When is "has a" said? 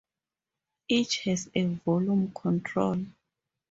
1.25-1.63